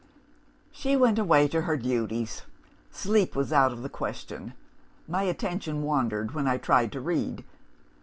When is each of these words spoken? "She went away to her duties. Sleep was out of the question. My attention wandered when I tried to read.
"She 0.71 0.95
went 0.97 1.19
away 1.19 1.47
to 1.49 1.61
her 1.61 1.77
duties. 1.77 2.41
Sleep 2.89 3.35
was 3.35 3.53
out 3.53 3.71
of 3.71 3.83
the 3.83 3.87
question. 3.87 4.55
My 5.07 5.21
attention 5.21 5.83
wandered 5.83 6.31
when 6.31 6.47
I 6.47 6.57
tried 6.57 6.91
to 6.93 6.99
read. 6.99 7.43